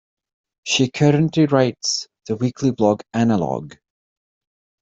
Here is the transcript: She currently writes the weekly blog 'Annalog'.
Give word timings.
She 0.63 0.89
currently 0.89 1.45
writes 1.45 2.07
the 2.25 2.35
weekly 2.35 2.71
blog 2.71 3.01
'Annalog'. 3.13 3.77